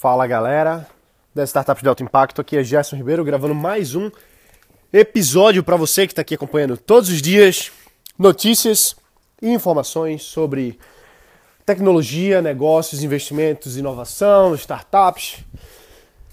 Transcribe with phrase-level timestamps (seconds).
[0.00, 0.88] Fala galera
[1.34, 4.10] da Startup de Alto Impacto, aqui é Gerson Ribeiro gravando mais um
[4.90, 7.70] episódio para você que está aqui acompanhando todos os dias
[8.18, 8.96] notícias
[9.42, 10.78] e informações sobre
[11.66, 15.44] tecnologia, negócios, investimentos, inovação, startups.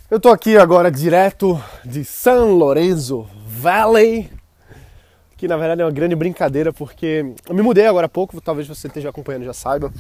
[0.09, 4.31] Eu estou aqui agora direto de San Lorenzo Valley,
[5.35, 8.65] que na verdade é uma grande brincadeira porque eu me mudei agora há pouco, talvez
[8.65, 9.91] você esteja acompanhando já saiba,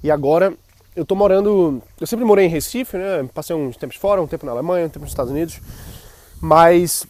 [0.00, 0.54] e agora
[0.94, 1.82] eu tô morando.
[2.00, 3.28] Eu sempre morei em Recife, né?
[3.32, 5.60] Passei uns tempos fora, um tempo na Alemanha, um tempo nos Estados Unidos.
[6.40, 7.06] Mas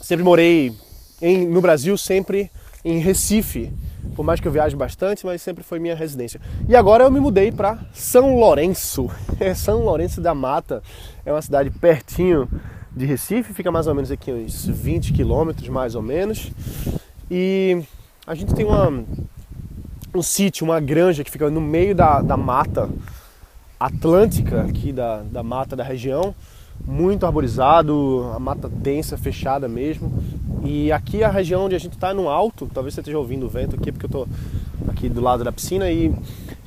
[0.00, 0.72] sempre morei
[1.20, 2.50] em, no Brasil, sempre
[2.84, 3.72] em Recife.
[4.14, 6.40] Por mais que eu viaje bastante, mas sempre foi minha residência.
[6.68, 9.10] E agora eu me mudei para São Lourenço.
[9.40, 10.82] É São Lourenço da Mata.
[11.24, 12.48] É uma cidade pertinho
[12.94, 16.50] de Recife, fica mais ou menos aqui uns 20 quilômetros, mais ou menos.
[17.30, 17.82] E
[18.26, 19.04] a gente tem uma
[20.14, 22.88] um sítio, uma granja que fica no meio da, da mata
[23.78, 26.34] atlântica aqui da, da mata da região,
[26.84, 30.12] muito arborizado, a mata densa, fechada mesmo.
[30.64, 33.46] E aqui a região onde a gente está é no alto, talvez você esteja ouvindo
[33.46, 34.28] o vento aqui, porque eu estou
[34.88, 36.12] aqui do lado da piscina e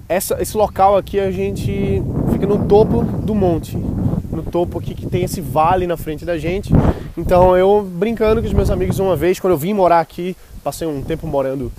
[0.08, 5.06] essa, esse local aqui a gente fica no topo do monte, no topo aqui que
[5.06, 6.72] tem esse vale na frente da gente.
[7.18, 10.88] Então eu brincando com os meus amigos uma vez, quando eu vim morar aqui, passei
[10.88, 11.72] um tempo morando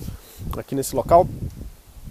[0.59, 1.27] aqui nesse local,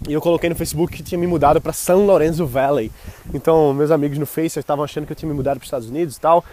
[0.07, 2.91] e eu coloquei no Facebook que tinha me mudado para São Lorenzo Valley.
[3.33, 5.89] Então, meus amigos no Face estavam achando que eu tinha me mudado para os Estados
[5.89, 6.45] Unidos e tal.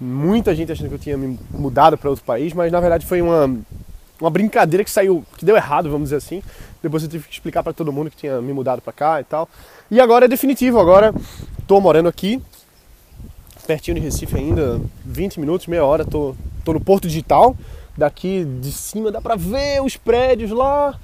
[0.00, 3.22] Muita gente achando que eu tinha me mudado para outro país, mas na verdade foi
[3.22, 3.56] uma,
[4.20, 6.42] uma brincadeira que saiu, que deu errado, vamos dizer assim.
[6.82, 9.24] Depois eu tive que explicar para todo mundo que tinha me mudado para cá e
[9.24, 9.48] tal.
[9.90, 11.14] E agora é definitivo, agora
[11.58, 12.42] estou morando aqui,
[13.66, 17.56] pertinho de Recife ainda, 20 minutos, meia hora, tô, tô no Porto Digital.
[17.96, 20.94] Daqui de cima dá para ver os prédios lá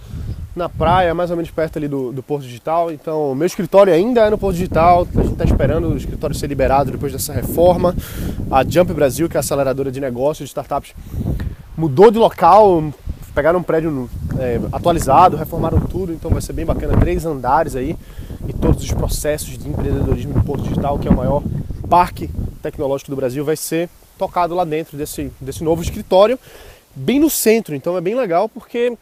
[0.54, 2.92] na praia, mais ou menos perto ali do, do Porto Digital.
[2.92, 5.06] Então, meu escritório ainda é no Porto Digital.
[5.14, 7.94] A gente está esperando o escritório ser liberado depois dessa reforma.
[8.50, 10.94] A Jump Brasil, que é a aceleradora de negócios de startups,
[11.76, 12.84] mudou de local,
[13.34, 16.12] pegaram um prédio é, atualizado, reformaram tudo.
[16.12, 16.98] Então, vai ser bem bacana.
[16.98, 17.96] Três andares aí
[18.46, 21.42] e todos os processos de empreendedorismo do Porto Digital, que é o maior
[21.88, 22.28] parque
[22.62, 23.88] tecnológico do Brasil, vai ser
[24.18, 26.38] tocado lá dentro desse, desse novo escritório,
[26.95, 27.75] bem no centro.
[27.75, 28.97] Então, é bem legal porque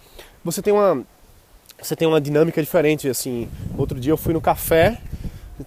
[0.45, 1.05] você tem uma
[1.83, 3.09] você tem uma dinâmica diferente.
[3.09, 5.01] Assim, outro dia eu fui no café,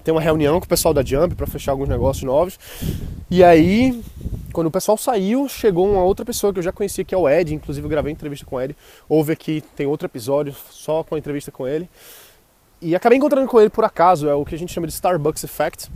[0.04, 2.60] tem uma reunião com o pessoal da Jump para fechar alguns negócios novos.
[3.30, 4.02] E aí,
[4.52, 7.28] quando o pessoal saiu, chegou uma outra pessoa que eu já conhecia, que é o
[7.28, 7.54] Ed.
[7.54, 8.76] Inclusive, eu gravei entrevista com ele.
[9.10, 11.90] Houve aqui, tem outro episódio só com a entrevista com ele.
[12.82, 15.44] E acabei encontrando com ele por acaso, é o que a gente chama de Starbucks
[15.44, 15.90] Effect.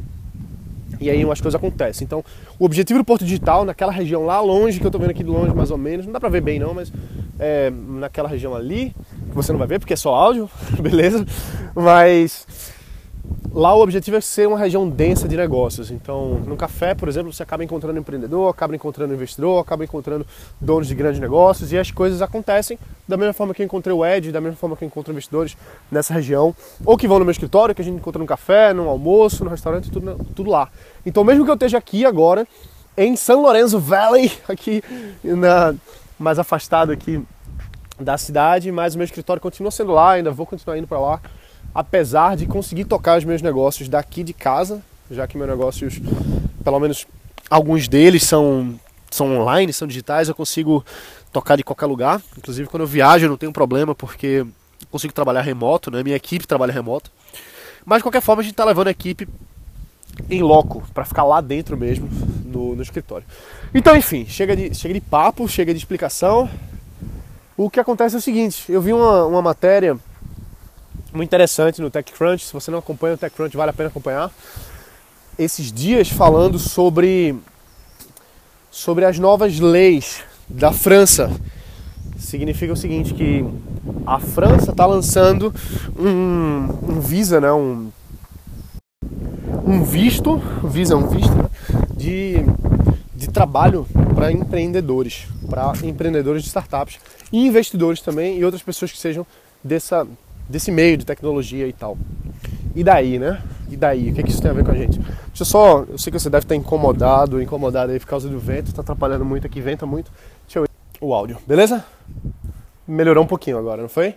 [1.00, 2.06] E aí umas coisas acontecem.
[2.06, 2.24] Então,
[2.60, 5.30] o objetivo do Porto Digital, naquela região lá longe, que eu tô vendo aqui de
[5.30, 6.92] longe mais ou menos, não dá pra ver bem não, mas
[7.40, 8.96] é, naquela região ali,
[9.30, 10.50] que você não vai ver porque é só áudio,
[10.82, 11.26] beleza?
[11.76, 12.46] Mas
[13.52, 15.92] lá o objetivo é ser uma região densa de negócios.
[15.92, 20.26] Então, no café, por exemplo, você acaba encontrando empreendedor, acaba encontrando investidor, acaba encontrando
[20.60, 22.78] donos de grandes negócios e as coisas acontecem
[23.08, 25.56] da mesma forma que eu encontrei o Ed, da mesma forma que eu encontro investidores
[25.90, 28.90] nessa região, ou que vão no meu escritório, que a gente encontra no café, no
[28.90, 30.70] almoço, no restaurante, tudo, tudo lá.
[31.06, 32.46] Então, mesmo que eu esteja aqui agora,
[32.98, 34.84] em São Lorenzo Valley, aqui
[35.24, 35.74] na,
[36.20, 37.24] mais afastado aqui
[38.00, 41.22] da cidade, mas o meu escritório continua sendo lá, ainda vou continuar indo para lá,
[41.78, 46.02] apesar de conseguir tocar os meus negócios daqui de casa, já que meus negócios,
[46.64, 47.06] pelo menos
[47.48, 48.80] alguns deles são
[49.12, 50.84] são online, são digitais, eu consigo
[51.32, 52.20] tocar de qualquer lugar.
[52.36, 54.44] Inclusive quando eu viajo eu não tenho problema porque
[54.90, 56.02] consigo trabalhar remoto, né?
[56.02, 57.12] Minha equipe trabalha remoto.
[57.86, 59.30] Mas de qualquer forma a gente está levando a equipe
[60.32, 62.10] em loco para ficar lá dentro mesmo
[62.44, 63.26] no, no escritório.
[63.72, 66.50] Então, enfim, chega de, chega de papo, chega de explicação.
[67.56, 69.96] O que acontece é o seguinte: eu vi uma, uma matéria
[71.14, 72.46] muito interessante no TechCrunch.
[72.46, 74.32] Se você não acompanha o TechCrunch, vale a pena acompanhar.
[75.38, 77.36] Esses dias falando sobre,
[78.72, 81.32] sobre as novas leis da França.
[82.18, 83.46] Significa o seguinte: que
[84.06, 85.54] a França está lançando
[85.98, 87.92] um, um, visa, né, um,
[89.66, 91.52] um visto, visa um visto
[91.96, 92.38] de,
[93.16, 93.86] de trabalho
[94.16, 97.00] para empreendedores, para empreendedores de startups
[97.32, 99.26] e investidores também e outras pessoas que sejam
[99.64, 100.08] dessa,
[100.48, 101.98] desse meio de tecnologia e tal.
[102.76, 103.42] E daí, né?
[103.70, 104.12] E daí?
[104.12, 105.00] O que, é que isso tem a ver com a gente?
[105.00, 105.86] Deixa eu só.
[105.90, 109.26] Eu sei que você deve estar incomodado, incomodado aí por causa do vento, está atrapalhando
[109.26, 110.12] muito aqui, venta muito.
[110.46, 110.70] Deixa eu ir.
[111.00, 111.86] O áudio, beleza?
[112.88, 114.16] Melhorou um pouquinho agora, não foi?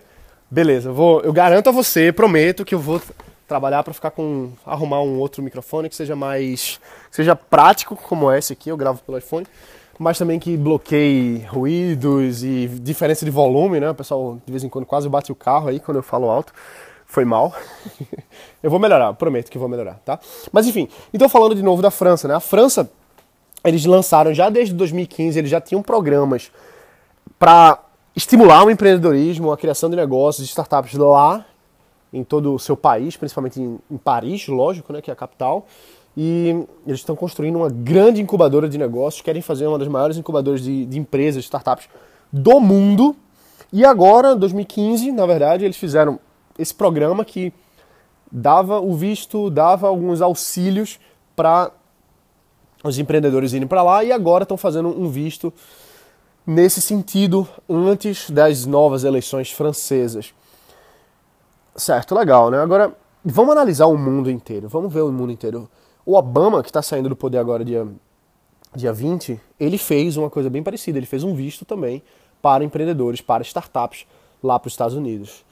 [0.49, 3.01] Beleza, vou, eu garanto a você, prometo que eu vou
[3.47, 6.79] trabalhar para ficar com arrumar um outro microfone que seja mais
[7.09, 9.45] seja prático como esse aqui, eu gravo pelo iPhone
[10.01, 13.91] mas também que bloqueie ruídos e diferença de volume, né?
[13.91, 16.51] O pessoal de vez em quando quase bate o carro aí quando eu falo alto.
[17.05, 17.53] Foi mal.
[18.63, 20.19] eu vou melhorar, prometo que vou melhorar, tá?
[20.51, 22.33] Mas enfim, então falando de novo da França, né?
[22.33, 22.89] A França,
[23.63, 26.51] eles lançaram já desde 2015, eles já tinham programas
[27.37, 27.77] para
[28.15, 31.45] estimular o empreendedorismo, a criação de negócios, startups lá
[32.11, 35.67] em todo o seu país, principalmente em, em Paris, lógico, né, que é a capital.
[36.15, 40.61] E eles estão construindo uma grande incubadora de negócios, querem fazer uma das maiores incubadoras
[40.61, 41.87] de, de empresas, startups
[42.31, 43.15] do mundo.
[43.71, 46.19] E agora, em 2015, na verdade, eles fizeram
[46.59, 47.53] esse programa que
[48.31, 50.99] dava o visto, dava alguns auxílios
[51.35, 51.71] para
[52.83, 55.53] os empreendedores irem para lá e agora estão fazendo um visto
[56.45, 60.33] nesse sentido antes das novas eleições francesas.
[61.75, 62.59] Certo, legal, né?
[62.59, 62.93] Agora,
[63.23, 64.67] vamos analisar o mundo inteiro.
[64.67, 65.69] Vamos ver o mundo inteiro.
[66.05, 67.87] O Obama, que está saindo do poder agora dia,
[68.75, 70.97] dia 20, ele fez uma coisa bem parecida.
[70.97, 72.01] Ele fez um visto também
[72.41, 74.05] para empreendedores, para startups
[74.43, 75.45] lá para os Estados Unidos.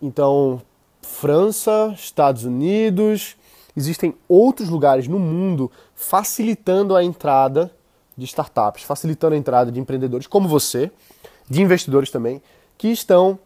[0.00, 0.62] Então,
[1.02, 3.36] França, Estados Unidos,
[3.76, 7.70] existem outros lugares no mundo facilitando a entrada
[8.16, 10.90] de startups, facilitando a entrada de empreendedores como você,
[11.48, 12.40] de investidores também,
[12.78, 13.38] que estão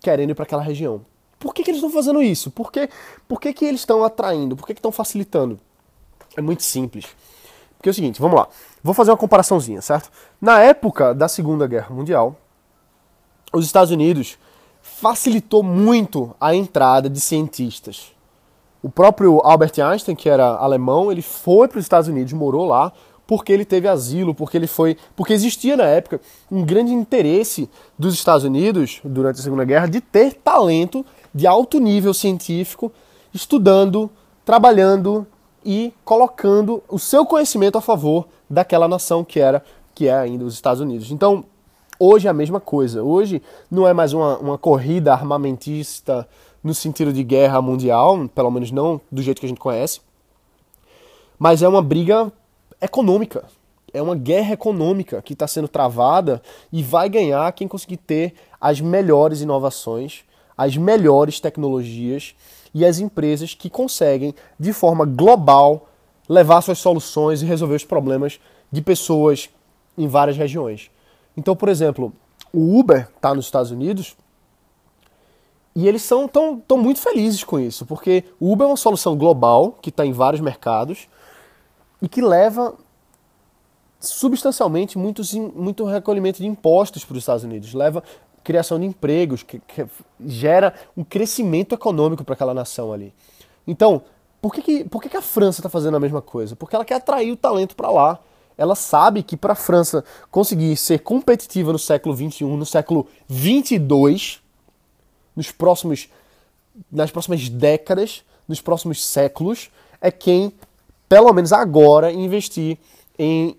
[0.00, 1.04] querendo ir para aquela região.
[1.38, 2.50] Por que, que eles estão fazendo isso?
[2.50, 2.88] Por que,
[3.26, 4.54] por que, que eles estão atraindo?
[4.54, 5.58] Por que, estão facilitando?
[6.36, 7.06] É muito simples.
[7.76, 8.48] Porque é o seguinte, vamos lá.
[8.82, 10.10] Vou fazer uma comparaçãozinha, certo?
[10.40, 12.36] Na época da Segunda Guerra Mundial,
[13.52, 14.38] os Estados Unidos
[14.80, 18.12] facilitou muito a entrada de cientistas.
[18.82, 22.92] O próprio Albert Einstein, que era alemão, ele foi para os Estados Unidos, morou lá,
[23.26, 26.20] porque ele teve asilo, porque ele foi, porque existia na época
[26.50, 31.78] um grande interesse dos Estados Unidos durante a Segunda Guerra de ter talento de alto
[31.78, 32.92] nível científico,
[33.32, 34.10] estudando,
[34.44, 35.26] trabalhando
[35.64, 39.62] e colocando o seu conhecimento a favor daquela nação que era
[39.94, 41.10] que é ainda os Estados Unidos.
[41.10, 41.44] Então,
[41.98, 43.02] hoje é a mesma coisa.
[43.02, 46.26] Hoje não é mais uma, uma corrida armamentista
[46.62, 50.00] no sentido de guerra mundial, pelo menos não do jeito que a gente conhece,
[51.38, 52.32] mas é uma briga
[52.80, 53.44] econômica.
[53.92, 56.40] É uma guerra econômica que está sendo travada
[56.72, 60.24] e vai ganhar quem conseguir ter as melhores inovações,
[60.56, 62.34] as melhores tecnologias
[62.74, 65.88] e as empresas que conseguem, de forma global,
[66.28, 68.40] levar suas soluções e resolver os problemas
[68.70, 69.50] de pessoas
[69.96, 70.90] em várias regiões.
[71.36, 72.12] Então, por exemplo,
[72.52, 74.16] o Uber está nos Estados Unidos
[75.74, 79.16] e eles são tão, tão muito felizes com isso, porque o Uber é uma solução
[79.16, 81.08] global que está em vários mercados
[82.00, 82.74] e que leva
[83.98, 88.02] substancialmente muitos, muito recolhimento de impostos para os Estados Unidos, leva
[88.42, 89.86] criação de empregos, que, que
[90.24, 93.12] gera um crescimento econômico para aquela nação ali.
[93.66, 94.02] Então,
[94.40, 96.56] por que, que, por que, que a França está fazendo a mesma coisa?
[96.56, 98.18] Porque ela quer atrair o talento para lá.
[98.58, 104.40] Ela sabe que para a França conseguir ser competitiva no século XXI, no século XXII,
[105.34, 106.08] nos próximos,
[106.90, 110.52] nas próximas décadas, nos próximos séculos, é quem,
[111.08, 112.78] pelo menos agora, investir
[113.18, 113.56] em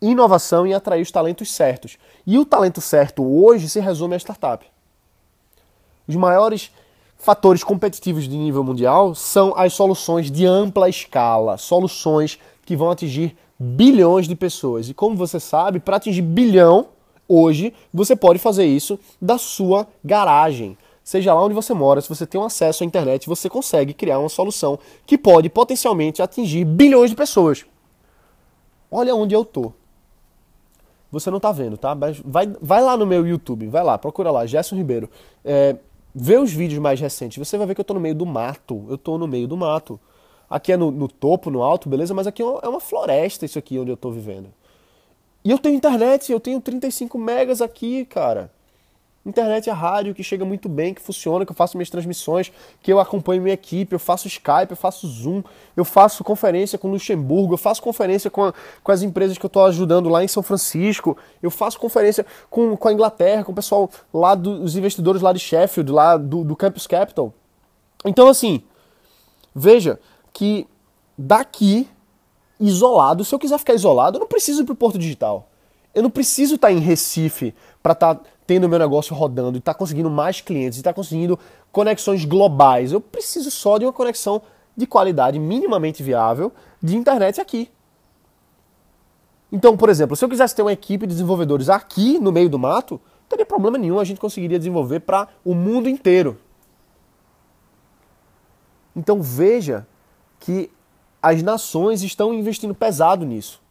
[0.00, 1.96] inovação e atrair os talentos certos.
[2.26, 4.66] E o talento certo hoje se resume à startup.
[6.06, 6.70] Os maiores
[7.16, 13.36] fatores competitivos de nível mundial são as soluções de ampla escala, soluções que vão atingir
[13.58, 14.88] bilhões de pessoas.
[14.88, 16.88] E como você sabe, para atingir bilhão,
[17.28, 20.76] hoje você pode fazer isso da sua garagem.
[21.02, 24.18] Seja lá onde você mora, se você tem um acesso à internet, você consegue criar
[24.18, 27.64] uma solução que pode potencialmente atingir bilhões de pessoas.
[28.90, 29.72] Olha onde eu tô.
[31.10, 31.94] Você não tá vendo, tá?
[32.24, 35.08] Vai, vai lá no meu YouTube, vai lá, procura lá, Gerson Ribeiro.
[35.44, 35.76] É,
[36.14, 38.84] vê os vídeos mais recentes, você vai ver que eu tô no meio do mato.
[38.88, 40.00] Eu tô no meio do mato.
[40.48, 42.14] Aqui é no, no topo, no alto, beleza?
[42.14, 44.48] Mas aqui é uma floresta isso aqui onde eu tô vivendo.
[45.44, 48.50] E eu tenho internet, eu tenho 35 megas aqui, cara.
[49.26, 52.92] Internet é rádio que chega muito bem, que funciona, que eu faço minhas transmissões, que
[52.92, 55.42] eu acompanho minha equipe, eu faço Skype, eu faço Zoom,
[55.76, 58.54] eu faço conferência com Luxemburgo, eu faço conferência com, a,
[58.84, 62.76] com as empresas que eu estou ajudando lá em São Francisco, eu faço conferência com,
[62.76, 66.54] com a Inglaterra, com o pessoal lá dos investidores lá de Sheffield, lá do, do
[66.54, 67.34] Campus Capital.
[68.04, 68.62] Então, assim,
[69.52, 69.98] veja
[70.32, 70.68] que
[71.18, 71.88] daqui,
[72.60, 75.48] isolado, se eu quiser ficar isolado, eu não preciso ir para o Porto Digital.
[75.96, 79.72] Eu não preciso estar em Recife para estar tá tendo meu negócio rodando e estar
[79.72, 81.38] tá conseguindo mais clientes e estar tá conseguindo
[81.72, 82.92] conexões globais.
[82.92, 84.42] Eu preciso só de uma conexão
[84.76, 87.70] de qualidade minimamente viável de internet aqui.
[89.50, 92.58] Então, por exemplo, se eu quisesse ter uma equipe de desenvolvedores aqui no meio do
[92.58, 96.38] mato, não teria problema nenhum, a gente conseguiria desenvolver para o mundo inteiro.
[98.94, 99.86] Então veja
[100.38, 100.70] que
[101.22, 103.64] as nações estão investindo pesado nisso.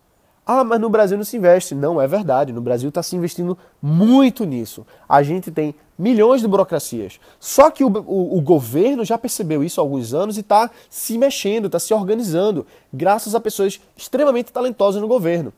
[0.46, 1.74] Ah, mas no Brasil não se investe.
[1.74, 2.54] Não, é verdade.
[2.54, 4.86] No Brasil está se investindo muito nisso.
[5.10, 7.20] A gente tem milhões de burocracias.
[7.40, 11.18] Só que o, o, o governo já percebeu isso há alguns anos e está se
[11.18, 15.52] mexendo, está se organizando, graças a pessoas extremamente talentosas no governo.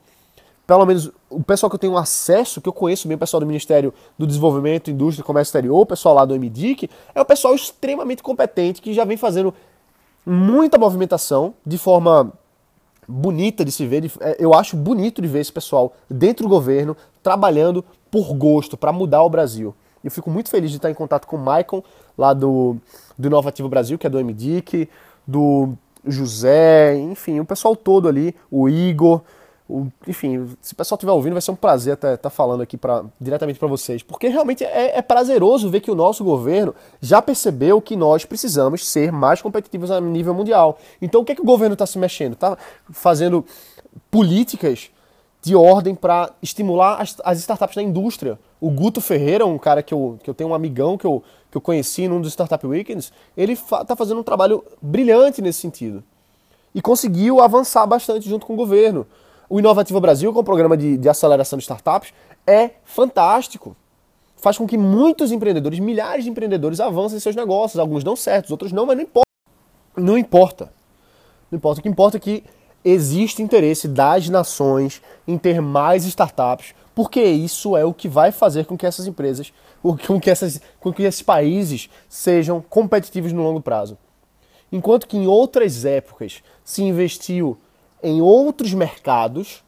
[0.65, 3.45] Pelo menos o pessoal que eu tenho acesso, que eu conheço bem, o pessoal do
[3.45, 7.55] Ministério do Desenvolvimento, Indústria e Comércio Exterior, o pessoal lá do MDIC, é o pessoal
[7.55, 9.53] extremamente competente que já vem fazendo
[10.25, 12.33] muita movimentação de forma
[13.07, 14.11] bonita de se ver.
[14.19, 18.91] É, eu acho bonito de ver esse pessoal dentro do governo trabalhando por gosto para
[18.91, 19.73] mudar o Brasil.
[20.03, 21.83] Eu fico muito feliz de estar em contato com o Maicon,
[22.17, 22.77] lá do,
[23.17, 24.89] do Inovativo Brasil, que é do MDIC,
[25.25, 25.73] do
[26.05, 29.21] José, enfim, o pessoal todo ali, o Igor.
[29.69, 32.77] O, enfim, se o pessoal estiver ouvindo, vai ser um prazer estar, estar falando aqui
[32.77, 37.21] pra, diretamente para vocês, porque realmente é, é, prazeroso ver que o nosso governo já
[37.21, 40.79] percebeu que nós precisamos ser mais competitivos a nível mundial.
[41.01, 42.33] Então, o que, é que o governo está se mexendo?
[42.33, 42.57] Está
[42.91, 43.43] fazendo
[44.09, 44.89] políticas
[45.41, 48.39] de ordem para estimular as, as, startups na indústria.
[48.59, 51.57] O Guto Ferreira, um cara que eu, que eu tenho um amigão que eu, que
[51.57, 56.03] eu conheci num dos Startup Weekends, ele está fa fazendo um trabalho brilhante nesse sentido.
[56.73, 59.05] E conseguiu avançar bastante junto com o governo.
[59.49, 62.13] O Inovativo Brasil, com é o programa de, de aceleração de startups,
[62.45, 63.75] é fantástico.
[64.35, 67.79] Faz com que muitos empreendedores, milhares de empreendedores, avancem seus negócios.
[67.79, 69.27] Alguns dão certo, outros não, mas não importa.
[69.95, 70.73] Não importa.
[71.49, 71.79] Não importa.
[71.79, 72.43] O que importa é que
[72.83, 78.65] existe interesse das nações em ter mais startups, porque isso é o que vai fazer
[78.65, 83.61] com que essas empresas, com que, essas, com que esses países sejam competitivos no longo
[83.61, 83.97] prazo.
[84.71, 87.57] Enquanto que em outras épocas se investiu
[88.01, 89.63] em outros mercados,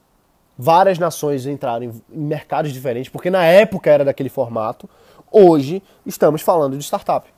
[0.56, 4.88] várias nações entraram em mercados diferentes, porque na época era daquele formato.
[5.30, 7.28] Hoje estamos falando de startup.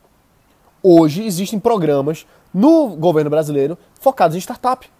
[0.83, 4.91] Hoje existem programas no governo brasileiro focados em startup.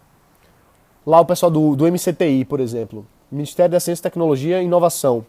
[1.05, 5.27] Lá o pessoal do, do MCTI, por exemplo, Ministério da Ciência, Tecnologia e Inovação.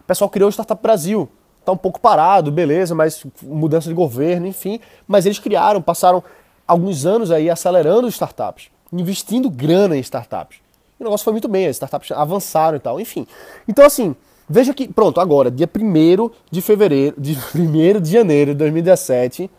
[0.00, 1.28] O pessoal criou o Startup Brasil.
[1.60, 4.80] Está um pouco parado, beleza, mas mudança de governo, enfim.
[5.06, 6.22] Mas eles criaram, passaram
[6.66, 10.58] alguns anos aí acelerando startups investindo grana em startups.
[10.98, 13.26] E o negócio foi muito bem, as startups avançaram e tal, enfim.
[13.68, 14.16] Então, assim,
[14.48, 19.50] veja que, pronto, agora, dia 1 de fevereiro, de 1 de janeiro de 2017,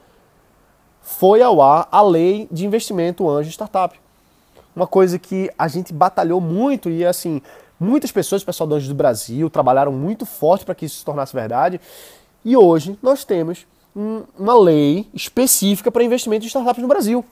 [1.01, 3.99] foi ao ar a lei de investimento anjo startup.
[4.75, 7.41] Uma coisa que a gente batalhou muito e, assim,
[7.79, 11.05] muitas pessoas, o pessoal do Anjos do Brasil, trabalharam muito forte para que isso se
[11.05, 11.79] tornasse verdade.
[12.43, 13.65] E hoje nós temos
[13.95, 17.25] um, uma lei específica para investimento em startups no Brasil.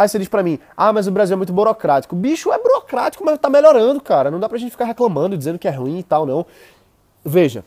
[0.00, 2.16] Aí você diz pra mim, ah, mas o Brasil é muito burocrático.
[2.16, 4.30] Bicho, é burocrático, mas tá melhorando, cara.
[4.30, 6.46] Não dá pra gente ficar reclamando, dizendo que é ruim e tal, não.
[7.22, 7.62] Veja,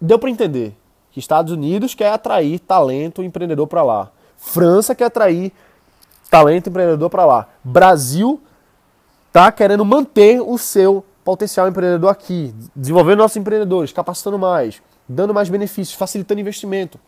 [0.00, 0.74] deu para entender
[1.12, 4.10] que Estados Unidos quer atrair talento empreendedor para lá.
[4.38, 5.52] França quer atrair
[6.30, 7.48] talento empreendedor para lá.
[7.62, 8.40] Brasil
[9.30, 15.50] tá querendo manter o seu potencial empreendedor aqui, desenvolvendo nossos empreendedores, capacitando mais, dando mais
[15.50, 16.98] benefícios, facilitando investimento.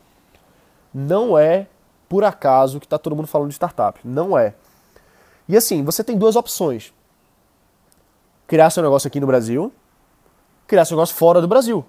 [0.93, 1.67] Não é
[2.08, 4.00] por acaso que está todo mundo falando de startup.
[4.04, 4.54] Não é.
[5.48, 6.92] E assim, você tem duas opções.
[8.46, 9.72] Criar seu negócio aqui no Brasil,
[10.66, 11.84] criar seu negócio fora do Brasil.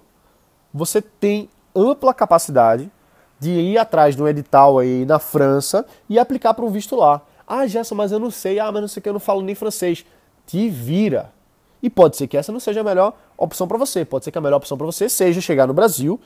[0.72, 2.90] Você tem ampla capacidade
[3.38, 7.22] de ir atrás de um edital aí na França e aplicar para um visto lá.
[7.46, 8.60] Ah, Gerson, mas eu não sei.
[8.60, 10.04] Ah, mas não sei que eu não falo nem francês.
[10.46, 11.32] Te vira.
[11.82, 14.04] E pode ser que essa não seja a melhor opção para você.
[14.04, 16.20] Pode ser que a melhor opção para você seja chegar no Brasil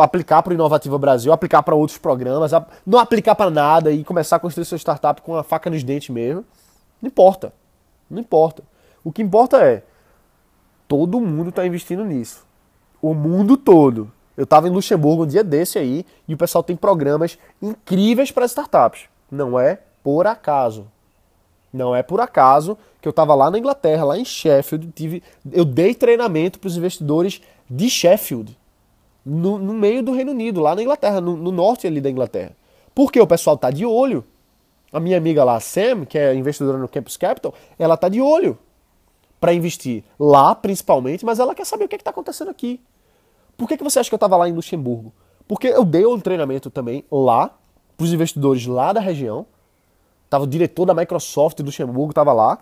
[0.00, 2.52] aplicar para o Inovativa Brasil, aplicar para outros programas,
[2.86, 6.10] não aplicar para nada e começar a construir sua startup com a faca nos dentes
[6.10, 6.44] mesmo.
[7.00, 7.52] Não importa.
[8.10, 8.62] Não importa.
[9.02, 9.82] O que importa é
[10.88, 12.44] todo mundo está investindo nisso.
[13.00, 14.10] O mundo todo.
[14.36, 18.46] Eu estava em Luxemburgo um dia desse aí e o pessoal tem programas incríveis para
[18.46, 19.04] startups.
[19.30, 20.86] Não é por acaso.
[21.72, 25.22] Não é por acaso que eu estava lá na Inglaterra, lá em Sheffield, tive,
[25.52, 28.56] eu dei treinamento para os investidores de Sheffield
[29.24, 32.52] no, no, meio do Reino Unido, lá na Inglaterra, no, no norte ali da Inglaterra.
[32.94, 34.24] Porque o pessoal tá de olho.
[34.92, 38.56] A minha amiga lá, Sam, que é investidora no Campus Capital, ela tá de olho
[39.40, 42.80] para investir lá, principalmente, mas ela quer saber o que é está acontecendo aqui.
[43.56, 45.12] Por que, que você acha que eu estava lá em Luxemburgo?
[45.46, 47.50] Porque eu dei um treinamento também lá,
[47.96, 49.46] para os investidores lá da região.
[50.28, 52.58] Tava o diretor da Microsoft de Luxemburgo, estava lá.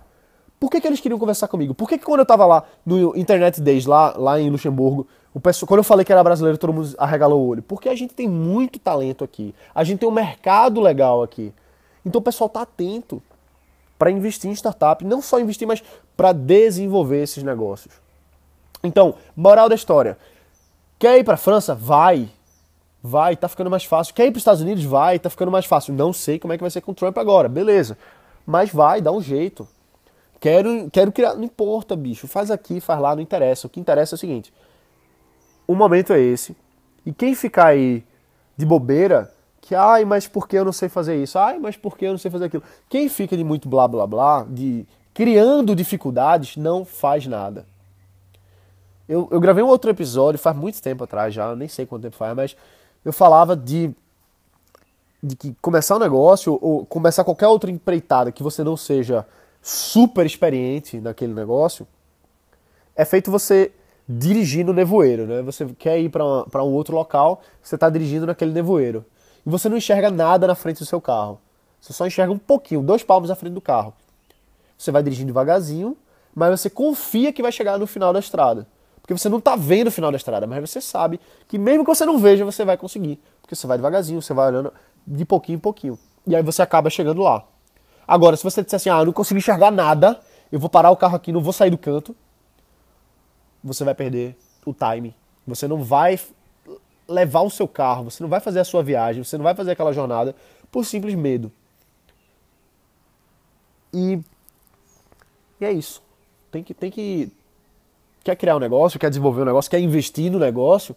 [0.59, 1.75] Por que, que eles queriam conversar comigo?
[1.75, 5.41] Por que, que quando eu estava lá no Internet Days, lá, lá em Luxemburgo, o
[5.41, 7.63] pessoal, quando eu falei que era brasileiro, todo mundo arregalou o olho?
[7.63, 9.55] Porque a gente tem muito talento aqui.
[9.75, 11.53] A gente tem um mercado legal aqui.
[12.05, 13.23] Então o pessoal está atento
[13.99, 15.05] para investir em startup.
[15.05, 15.83] Não só investir, mas
[16.17, 17.95] para desenvolver esses negócios.
[18.85, 20.19] Então, moral da história.
[20.99, 21.75] Quer ir para a França?
[21.75, 22.29] Vai.
[23.03, 24.15] Vai, tá ficando mais fácil.
[24.15, 24.85] Quer ir para os Estados Unidos?
[24.85, 25.95] Vai, tá ficando mais fácil.
[25.95, 27.49] Não sei como é que vai ser com o Trump agora.
[27.49, 27.97] Beleza.
[28.47, 29.67] Mas vai, dá um jeito
[30.43, 31.35] quero, quero criar.
[31.35, 32.27] Não importa, bicho.
[32.27, 33.69] Faz aqui, faz lá, não interessa.
[33.69, 34.53] O que interessa é o seguinte:
[35.67, 36.57] o momento é esse.
[37.05, 38.05] E quem ficar aí
[38.57, 41.39] de bobeira, que, ai, mas por que eu não sei fazer isso?
[41.39, 42.63] Ai, mas por que eu não sei fazer aquilo?
[42.89, 47.67] Quem fica de muito blá blá blá, de criando dificuldades, não faz nada.
[49.09, 52.17] Eu, eu gravei um outro episódio faz muito tempo atrás já, nem sei quanto tempo
[52.17, 52.57] faz, mas
[53.05, 53.95] eu falava de,
[55.23, 59.27] de que começar um negócio ou começar qualquer outra empreitada que você não seja
[59.61, 61.87] super experiente naquele negócio,
[62.97, 63.73] é feito você
[64.09, 65.43] dirigir no nevoeiro, né?
[65.43, 69.05] Você quer ir para um outro local, você está dirigindo naquele nevoeiro.
[69.47, 71.41] E você não enxerga nada na frente do seu carro.
[71.81, 73.93] Você só enxerga um pouquinho, dois palmos à frente do carro.
[74.79, 75.97] Você vai dirigindo devagarzinho,
[76.35, 78.67] mas você confia que vai chegar no final da estrada.
[79.01, 81.93] Porque você não está vendo o final da estrada, mas você sabe que mesmo que
[81.93, 83.21] você não veja, você vai conseguir.
[83.41, 84.73] Porque você vai devagarzinho, você vai olhando
[85.07, 85.99] de pouquinho em pouquinho.
[86.25, 87.45] E aí você acaba chegando lá.
[88.07, 90.21] Agora, se você disser assim, ah, eu não consigo enxergar nada,
[90.53, 92.15] eu vou parar o carro aqui, não vou sair do canto,
[93.63, 95.15] você vai perder o time.
[95.47, 96.19] Você não vai
[97.09, 99.73] levar o seu carro, você não vai fazer a sua viagem, você não vai fazer
[99.73, 100.35] aquela jornada
[100.71, 101.51] por simples medo.
[103.93, 104.19] E,
[105.61, 106.03] e é isso.
[106.51, 107.31] Tem que, tem que.
[108.25, 110.95] Quer criar um negócio, quer desenvolver um negócio, quer investir no negócio,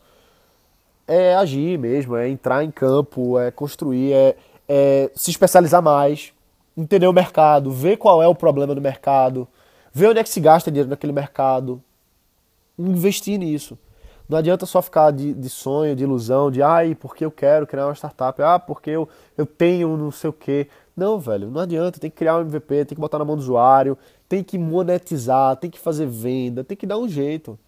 [1.07, 6.34] é agir mesmo, é entrar em campo, é construir, é, é se especializar mais,
[6.77, 9.48] entender o mercado, ver qual é o problema do mercado,
[9.91, 11.81] ver onde é que se gasta dinheiro naquele mercado,
[12.77, 13.77] investir nisso.
[14.27, 17.86] Não adianta só ficar de, de sonho, de ilusão, de ai, porque eu quero criar
[17.86, 20.67] uma startup, ah, porque eu, eu tenho não sei o quê.
[20.98, 23.41] Não, velho, não adianta, tem que criar um MVP, tem que botar na mão do
[23.41, 27.60] usuário, tem que monetizar, tem que fazer venda, tem que dar um jeito,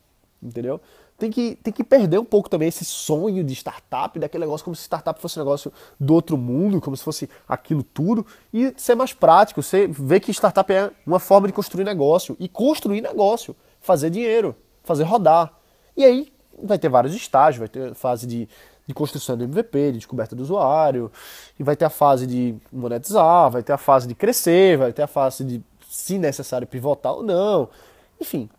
[0.41, 0.81] entendeu?
[1.17, 4.75] Tem que, tem que perder um pouco também esse sonho de startup, daquele negócio como
[4.75, 8.95] se startup fosse um negócio do outro mundo, como se fosse aquilo tudo, e ser
[8.95, 13.55] mais prático, você ver que startup é uma forma de construir negócio, e construir negócio,
[13.79, 14.55] fazer dinheiro
[14.87, 15.53] fazer rodar.
[15.95, 18.47] E aí vai ter vários estágios, vai ter fase de,
[18.85, 21.11] de construção do MVP, de descoberta do usuário,
[21.59, 25.03] e vai ter a fase de monetizar, vai ter a fase de crescer, vai ter
[25.03, 27.69] a fase de, se necessário, pivotar ou não.
[28.19, 28.49] Enfim.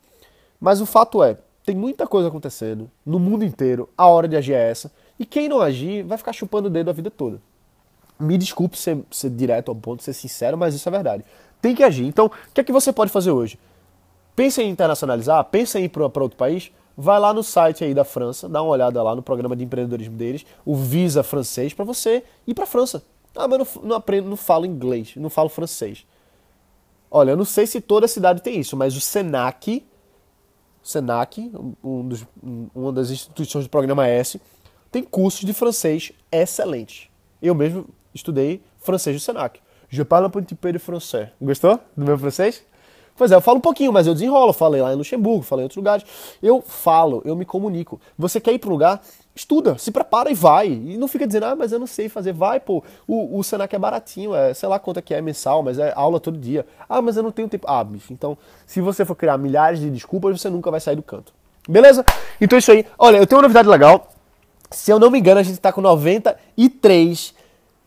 [0.61, 4.55] Mas o fato é, tem muita coisa acontecendo no mundo inteiro, a hora de agir
[4.55, 7.41] é essa, e quem não agir vai ficar chupando o dedo a vida toda.
[8.19, 11.25] Me desculpe ser, ser direto ao ponto, ser sincero, mas isso é verdade.
[11.61, 12.05] Tem que agir.
[12.05, 13.59] Então, o que é que você pode fazer hoje?
[14.39, 18.05] Pensa em internacionalizar, pensa em ir para outro país, vai lá no site aí da
[18.05, 22.23] França, dá uma olhada lá no programa de empreendedorismo deles, o Visa francês, para você
[22.47, 23.03] ir para a França.
[23.35, 26.07] Ah, mas não, não aprendo, não falo inglês, não falo francês.
[27.11, 29.85] Olha, eu não sei se toda cidade tem isso, mas o Senac,
[30.85, 32.25] Senac, um dos,
[32.73, 34.41] uma das instituições do programa S,
[34.93, 37.09] tem cursos de francês excelentes.
[37.43, 39.61] Eu mesmo estudei francês no Senac.
[39.89, 41.31] Je parle un petit peu de français.
[41.41, 42.63] Gostou do meu francês?
[43.19, 44.53] Pois é, eu falo um pouquinho, mas eu desenrolo.
[44.53, 46.07] Falei lá em Luxemburgo, falei em outros lugares.
[46.41, 48.01] Eu falo, eu me comunico.
[48.17, 49.03] Você quer ir para um lugar?
[49.35, 50.69] Estuda, se prepara e vai.
[50.69, 52.33] E não fica dizendo, ah, mas eu não sei fazer.
[52.33, 52.83] Vai, pô.
[53.09, 55.93] O, o Senac é baratinho, é, sei lá quanto é que é mensal, mas é
[55.97, 56.65] aula todo dia.
[56.89, 57.67] Ah, mas eu não tenho tempo.
[57.69, 61.03] Ah, bicho, então, se você for criar milhares de desculpas, você nunca vai sair do
[61.03, 61.33] canto.
[61.69, 62.05] Beleza?
[62.41, 62.87] Então é isso aí.
[62.97, 64.13] Olha, eu tenho uma novidade legal.
[64.71, 67.35] Se eu não me engano, a gente está com 93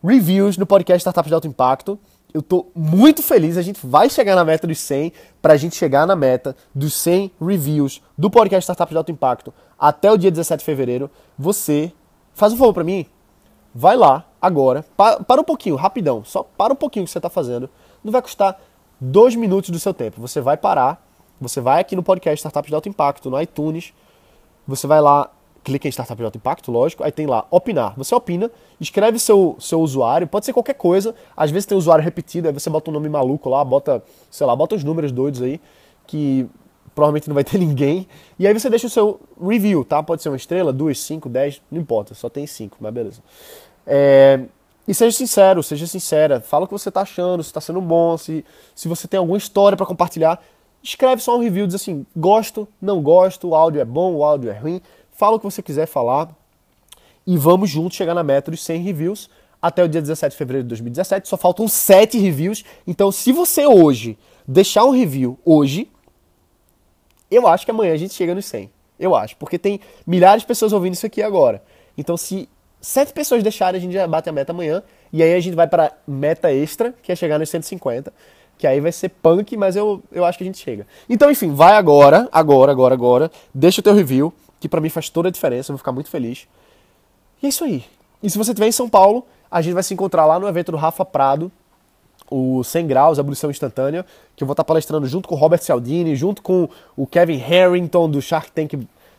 [0.04, 1.98] reviews no podcast Startups de Alto Impacto.
[2.34, 6.06] Eu tô muito feliz, a gente vai chegar na meta dos 100, pra gente chegar
[6.06, 10.60] na meta dos 100 reviews do podcast Startups de Alto Impacto até o dia 17
[10.60, 11.10] de fevereiro.
[11.38, 11.92] Você,
[12.32, 13.06] faz um favor pra mim,
[13.74, 17.28] vai lá agora, para, para um pouquinho, rapidão, só para um pouquinho que você tá
[17.28, 17.68] fazendo.
[18.02, 18.60] Não vai custar
[19.00, 20.20] dois minutos do seu tempo.
[20.20, 21.04] Você vai parar,
[21.40, 23.92] você vai aqui no podcast Startups de Alto Impacto, no iTunes,
[24.66, 25.30] você vai lá
[25.62, 27.94] clica em Startup de Alto Impacto, lógico, aí tem lá opinar.
[27.96, 32.48] Você opina, escreve seu, seu usuário, pode ser qualquer coisa, às vezes tem usuário repetido,
[32.48, 35.60] aí você bota um nome maluco lá, bota, sei lá, bota os números doidos aí,
[36.06, 36.46] que
[36.94, 38.06] provavelmente não vai ter ninguém,
[38.38, 40.02] e aí você deixa o seu review, tá?
[40.02, 43.22] Pode ser uma estrela, duas, cinco, dez, não importa, só tem cinco, mas beleza.
[43.86, 44.40] É...
[44.86, 48.18] E seja sincero, seja sincera, fala o que você tá achando, se está sendo bom,
[48.18, 48.44] se,
[48.74, 50.42] se você tem alguma história para compartilhar,
[50.82, 54.50] escreve só um review, diz assim, gosto, não gosto, o áudio é bom, o áudio
[54.50, 54.82] é ruim,
[55.22, 56.36] fala o que você quiser falar
[57.24, 59.30] e vamos juntos chegar na meta dos 100 reviews
[59.62, 61.28] até o dia 17 de fevereiro de 2017.
[61.28, 62.64] Só faltam 7 reviews.
[62.84, 65.88] Então, se você hoje deixar um review hoje,
[67.30, 68.68] eu acho que amanhã a gente chega nos 100.
[68.98, 71.62] Eu acho, porque tem milhares de pessoas ouvindo isso aqui agora.
[71.96, 72.48] Então, se
[72.80, 74.82] sete pessoas deixarem, a gente já bate a meta amanhã.
[75.12, 78.12] E aí a gente vai para meta extra, que é chegar nos 150.
[78.58, 80.84] Que aí vai ser punk, mas eu, eu acho que a gente chega.
[81.08, 83.30] Então, enfim, vai agora, agora, agora, agora.
[83.54, 86.08] Deixa o teu review que para mim faz toda a diferença, eu vou ficar muito
[86.08, 86.46] feliz.
[87.42, 87.84] E é isso aí.
[88.22, 90.70] E se você estiver em São Paulo, a gente vai se encontrar lá no evento
[90.70, 91.50] do Rafa Prado,
[92.30, 96.14] o 100 Graus, Abolição Instantânea, que eu vou estar palestrando junto com o Robert Cialdini,
[96.14, 98.74] junto com o Kevin Harrington do Shark Tank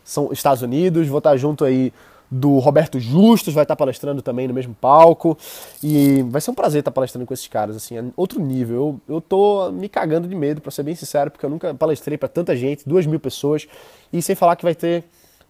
[0.05, 1.91] são Estados Unidos, vou estar junto aí
[2.31, 5.37] do Roberto Justus, vai estar palestrando também no mesmo palco.
[5.83, 8.99] E vai ser um prazer estar palestrando com esses caras, assim, é outro nível.
[9.07, 12.17] Eu, eu tô me cagando de medo, para ser bem sincero, porque eu nunca palestrei
[12.17, 13.67] para tanta gente, duas mil pessoas,
[14.11, 15.03] e sem falar que vai ter.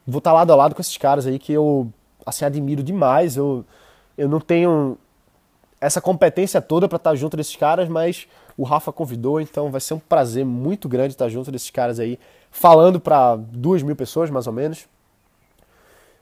[0.06, 1.92] Vou estar lado a lado com esses caras aí que eu,
[2.26, 3.38] assim, admiro demais.
[3.38, 3.66] Eu,
[4.18, 4.98] eu não tenho
[5.80, 9.94] essa competência toda para estar junto desses caras, mas o Rafa convidou, então vai ser
[9.94, 12.20] um prazer muito grande estar junto desses caras aí,
[12.52, 14.88] falando para duas mil pessoas, mais ou menos.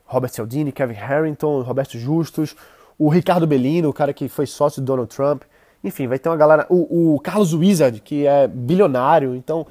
[0.04, 2.54] Robert Cialdini, Kevin Harrington, Roberto Justus,
[2.98, 5.42] o Ricardo Bellino, o cara que foi sócio do Donald Trump.
[5.82, 6.66] Enfim, vai ter uma galera.
[6.68, 9.34] O, o Carlos Wizard, que é bilionário.
[9.34, 9.66] Então,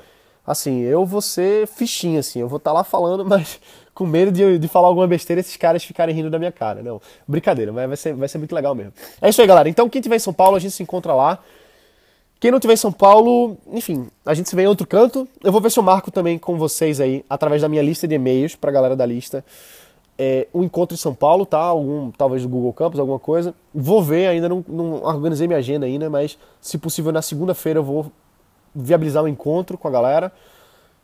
[0.45, 2.39] assim, eu vou ser fichinha, assim.
[2.39, 3.60] Eu vou estar tá lá falando, mas
[4.02, 6.82] com medo de, de falar alguma besteira e esses caras ficarem rindo da minha cara.
[6.82, 8.92] Não, brincadeira, mas vai ser, vai ser muito legal mesmo.
[9.22, 9.70] É isso aí, galera.
[9.70, 11.38] Então, quem tiver em São Paulo, a gente se encontra lá.
[12.40, 15.28] Quem não tiver em São Paulo, enfim, a gente se vê em outro canto.
[15.44, 18.16] Eu vou ver se eu marco também com vocês aí, através da minha lista de
[18.16, 19.46] e-mails, pra galera da lista
[20.18, 21.60] é, um encontro em São Paulo, tá?
[21.60, 23.54] Algum, talvez do Google Campus, alguma coisa.
[23.74, 27.84] Vou ver, ainda não, não organizei minha agenda ainda, mas se possível na segunda-feira eu
[27.84, 28.12] vou
[28.74, 30.32] viabilizar um encontro com a galera.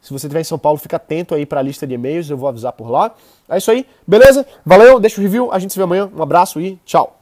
[0.02, 2.38] Se você estiver em São Paulo, fica atento aí para a lista de e-mails, eu
[2.38, 3.14] vou avisar por lá.
[3.50, 4.46] É isso aí, beleza?
[4.66, 6.10] Valeu, deixa o review, a gente se vê amanhã.
[6.16, 7.17] Um abraço e tchau.